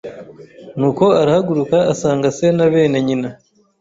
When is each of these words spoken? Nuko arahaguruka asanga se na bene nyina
Nuko 0.77 1.05
arahaguruka 1.21 1.77
asanga 1.93 2.27
se 2.37 2.45
na 2.57 2.65
bene 2.73 2.97
nyina 3.07 3.29